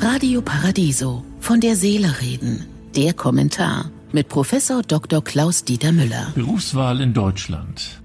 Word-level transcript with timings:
Radio 0.00 0.42
Paradiso. 0.42 1.24
Von 1.40 1.60
der 1.60 1.76
Seele 1.76 2.20
reden. 2.20 2.66
Der 2.96 3.14
Kommentar 3.14 3.90
mit 4.12 4.28
Professor 4.28 4.82
Dr. 4.82 5.24
Klaus 5.24 5.64
Dieter 5.64 5.92
Müller. 5.92 6.32
Berufswahl 6.34 7.00
in 7.00 7.14
Deutschland. 7.14 8.02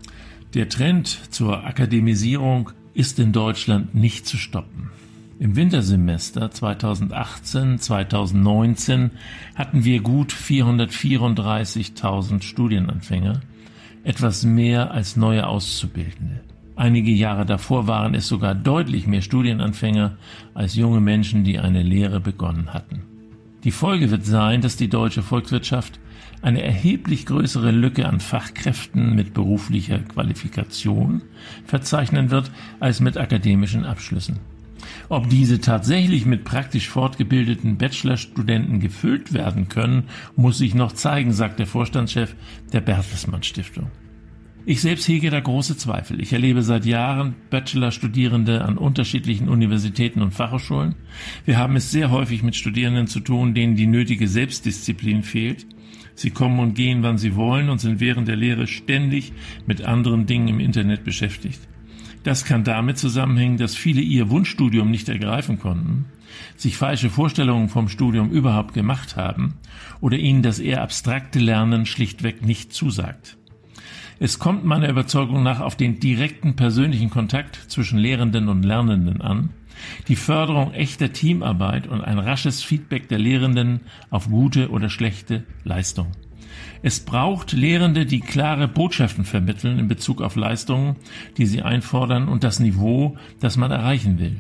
Der 0.54 0.70
Trend 0.70 1.20
zur 1.32 1.66
Akademisierung 1.66 2.70
ist 2.94 3.18
in 3.20 3.32
Deutschland 3.32 3.96
nicht 3.96 4.28
zu 4.28 4.38
stoppen. 4.38 4.92
Im 5.40 5.56
Wintersemester 5.56 6.48
2018-2019 6.48 9.12
hatten 9.56 9.84
wir 9.84 10.02
gut 10.02 10.34
434.000 10.34 12.42
Studienanfänger, 12.42 13.42
etwas 14.04 14.46
mehr 14.46 14.90
als 14.92 15.16
neue 15.16 15.46
Auszubildende. 15.46 16.42
Einige 16.78 17.10
Jahre 17.10 17.48
davor 17.48 17.88
waren 17.88 18.14
es 18.14 18.28
sogar 18.28 18.54
deutlich 18.54 19.08
mehr 19.08 19.24
Studienanfänger 19.24 20.16
als 20.54 20.76
junge 20.76 21.02
Menschen, 21.02 21.44
die 21.44 21.58
eine 21.58 21.82
Lehre 21.82 22.20
begonnen 22.20 22.72
hatten. 22.72 23.02
Die 23.64 23.72
Folge 23.72 24.12
wird 24.12 24.26
sein, 24.26 24.62
dass 24.62 24.78
die 24.78 24.88
deutsche 24.88 25.24
Volkswirtschaft 25.24 26.00
eine 26.44 26.62
erheblich 26.62 27.26
größere 27.26 27.72
Lücke 27.72 28.08
an 28.08 28.20
Fachkräften 28.20 29.16
mit 29.16 29.34
beruflicher 29.34 29.98
Qualifikation 29.98 31.24
verzeichnen 31.66 32.30
wird 32.30 32.52
als 32.80 33.00
mit 33.00 33.18
akademischen 33.18 33.84
Abschlüssen. 33.84 34.38
Ob 35.10 35.30
diese 35.30 35.60
tatsächlich 35.60 36.28
mit 36.28 36.44
praktisch 36.44 36.90
fortgebildeten 36.90 37.80
Bachelorstudenten 37.80 38.80
gefüllt 38.80 39.34
werden 39.34 39.68
können, 39.68 40.04
muss 40.36 40.60
sich 40.60 40.76
noch 40.76 40.92
zeigen, 40.92 41.34
sagt 41.34 41.58
der 41.58 41.66
Vorstandschef 41.66 42.36
der 42.72 42.82
Bertelsmann 42.82 43.42
Stiftung. 43.42 43.90
Ich 44.70 44.82
selbst 44.82 45.08
hege 45.08 45.30
da 45.30 45.40
große 45.40 45.78
Zweifel. 45.78 46.20
Ich 46.20 46.34
erlebe 46.34 46.62
seit 46.62 46.86
Jahren 46.86 47.36
Bachelorstudierende 47.50 48.66
an 48.66 48.78
unterschiedlichen 48.78 49.48
Universitäten 49.48 50.22
und 50.22 50.34
Fachhochschulen. 50.34 50.96
Wir 51.46 51.58
haben 51.58 51.78
es 51.78 51.90
sehr 51.90 52.12
häufig 52.12 52.44
mit 52.44 52.54
Studierenden 52.54 53.08
zu 53.08 53.22
tun, 53.22 53.54
denen 53.54 53.78
die 53.78 53.88
nötige 53.88 54.28
Selbstdisziplin 54.28 55.24
fehlt. 55.24 55.66
Sie 56.16 56.32
kommen 56.32 56.60
und 56.60 56.74
gehen, 56.76 57.02
wann 57.02 57.18
sie 57.18 57.38
wollen 57.38 57.70
und 57.70 57.80
sind 57.80 58.02
während 58.02 58.28
der 58.28 58.36
Lehre 58.36 58.68
ständig 58.68 59.32
mit 59.68 59.86
anderen 59.86 60.26
Dingen 60.26 60.50
im 60.50 60.60
Internet 60.60 61.06
beschäftigt. 61.06 61.62
Das 62.24 62.44
kann 62.44 62.66
damit 62.66 62.98
zusammenhängen, 62.98 63.56
dass 63.56 63.74
viele 63.74 64.02
ihr 64.02 64.30
Wunschstudium 64.30 64.92
nicht 64.92 65.08
ergreifen 65.08 65.60
konnten, 65.60 66.08
sich 66.58 66.76
falsche 66.76 67.10
Vorstellungen 67.10 67.70
vom 67.70 67.88
Studium 67.88 68.32
überhaupt 68.32 68.74
gemacht 68.74 69.16
haben 69.16 69.54
oder 70.02 70.18
ihnen 70.18 70.42
das 70.42 70.60
eher 70.60 70.82
abstrakte 70.82 71.40
Lernen 71.40 71.86
schlichtweg 71.86 72.46
nicht 72.46 72.74
zusagt. 72.74 73.38
Es 74.20 74.40
kommt 74.40 74.66
meiner 74.66 74.90
Überzeugung 74.90 75.44
nach 75.44 75.60
auf 75.60 75.76
den 75.76 76.00
direkten 76.00 76.56
persönlichen 76.56 77.12
Kontakt 77.12 77.56
zwischen 77.68 78.00
Lehrenden 78.00 78.50
und 78.50 78.64
Lernenden 78.64 79.22
an, 79.22 79.52
die 80.08 80.16
Förderung 80.16 80.74
echter 80.74 81.14
Teamarbeit 81.14 81.88
und 81.88 82.02
ein 82.02 82.18
rasches 82.18 82.64
Feedback 82.64 83.10
der 83.10 83.20
Lehrenden 83.20 83.82
auf 84.10 84.30
gute 84.30 84.72
oder 84.72 84.90
schlechte 84.90 85.44
Leistung. 85.64 86.08
Es 86.82 87.00
braucht 87.00 87.52
Lehrende, 87.52 88.08
die 88.08 88.20
klare 88.20 88.68
Botschaften 88.68 89.24
vermitteln 89.24 89.78
in 89.78 89.88
Bezug 89.88 90.24
auf 90.24 90.36
Leistungen, 90.36 90.96
die 91.38 91.46
sie 91.46 91.62
einfordern 91.62 92.28
und 92.28 92.44
das 92.44 92.60
Niveau, 92.60 93.18
das 93.40 93.56
man 93.56 93.70
erreichen 93.70 94.18
will. 94.18 94.38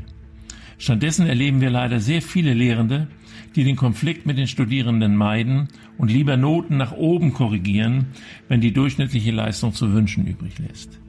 Stattdessen 0.78 1.28
erleben 1.28 1.62
wir 1.62 1.70
leider 1.70 2.00
sehr 2.00 2.22
viele 2.22 2.54
Lehrende, 2.54 3.08
die 3.56 3.64
den 3.64 3.76
Konflikt 3.76 4.26
mit 4.26 4.38
den 4.38 4.48
Studierenden 4.48 5.16
meiden 5.16 5.70
und 5.98 6.12
lieber 6.12 6.38
Noten 6.38 6.78
nach 6.78 6.92
oben 6.92 7.34
korrigieren, 7.34 8.08
wenn 8.48 8.62
die 8.62 8.74
durchschnittliche 8.74 9.32
Leistung 9.32 9.74
zu 9.74 9.94
wünschen 9.94 10.28
übrig 10.28 10.60
lässt. 10.60 11.00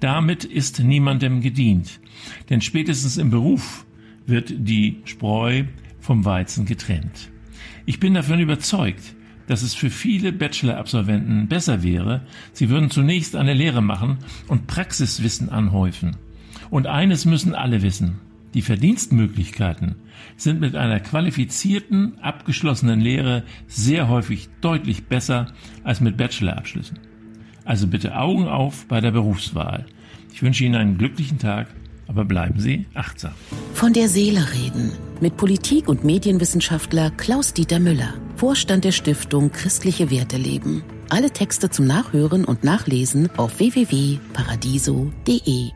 Damit 0.00 0.44
ist 0.44 0.80
niemandem 0.80 1.40
gedient, 1.40 2.00
denn 2.50 2.60
spätestens 2.60 3.16
im 3.16 3.30
Beruf 3.30 3.86
wird 4.26 4.52
die 4.56 5.00
Spreu 5.04 5.64
vom 6.00 6.24
Weizen 6.24 6.66
getrennt. 6.66 7.30
Ich 7.86 8.00
bin 8.00 8.14
davon 8.14 8.40
überzeugt, 8.40 9.14
dass 9.46 9.62
es 9.62 9.74
für 9.74 9.90
viele 9.90 10.32
Bachelor-Absolventen 10.32 11.46
besser 11.46 11.84
wäre, 11.84 12.22
sie 12.52 12.68
würden 12.68 12.90
zunächst 12.90 13.36
eine 13.36 13.54
Lehre 13.54 13.80
machen 13.80 14.18
und 14.48 14.66
Praxiswissen 14.66 15.48
anhäufen. 15.48 16.16
Und 16.68 16.88
eines 16.88 17.26
müssen 17.26 17.54
alle 17.54 17.82
wissen. 17.82 18.18
Die 18.56 18.62
Verdienstmöglichkeiten 18.62 19.94
sind 20.38 20.60
mit 20.60 20.76
einer 20.76 20.98
qualifizierten, 20.98 22.18
abgeschlossenen 22.22 23.02
Lehre 23.02 23.42
sehr 23.68 24.08
häufig 24.08 24.48
deutlich 24.62 25.04
besser 25.04 25.48
als 25.84 26.00
mit 26.00 26.16
Bachelorabschlüssen. 26.16 26.98
Also 27.66 27.86
bitte 27.86 28.16
Augen 28.16 28.48
auf 28.48 28.86
bei 28.86 29.02
der 29.02 29.10
Berufswahl. 29.10 29.84
Ich 30.32 30.42
wünsche 30.42 30.64
Ihnen 30.64 30.76
einen 30.76 30.96
glücklichen 30.96 31.38
Tag, 31.38 31.66
aber 32.06 32.24
bleiben 32.24 32.58
Sie 32.58 32.86
achtsam. 32.94 33.34
Von 33.74 33.92
der 33.92 34.08
Seele 34.08 34.40
reden 34.54 34.92
mit 35.20 35.36
Politik- 35.36 35.88
und 35.88 36.04
Medienwissenschaftler 36.04 37.10
Klaus-Dieter 37.10 37.78
Müller, 37.78 38.14
Vorstand 38.36 38.84
der 38.84 38.92
Stiftung 38.92 39.52
Christliche 39.52 40.10
Werte 40.10 40.38
leben. 40.38 40.82
Alle 41.10 41.30
Texte 41.30 41.68
zum 41.68 41.86
Nachhören 41.86 42.46
und 42.46 42.64
Nachlesen 42.64 43.28
auf 43.36 43.58
www.paradiso.de. 43.58 45.72